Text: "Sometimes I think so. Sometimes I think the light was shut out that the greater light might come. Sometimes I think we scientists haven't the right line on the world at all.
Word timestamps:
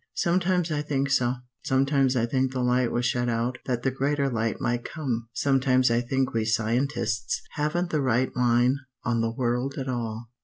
"Sometimes 0.15 0.71
I 0.71 0.81
think 0.81 1.11
so. 1.11 1.35
Sometimes 1.63 2.15
I 2.15 2.25
think 2.25 2.51
the 2.53 2.63
light 2.63 2.91
was 2.91 3.05
shut 3.05 3.29
out 3.29 3.59
that 3.67 3.83
the 3.83 3.91
greater 3.91 4.31
light 4.31 4.59
might 4.59 4.83
come. 4.83 5.27
Sometimes 5.31 5.91
I 5.91 6.01
think 6.01 6.33
we 6.33 6.43
scientists 6.43 7.39
haven't 7.51 7.91
the 7.91 8.01
right 8.01 8.35
line 8.35 8.77
on 9.03 9.21
the 9.21 9.29
world 9.29 9.75
at 9.77 9.87
all. 9.87 10.31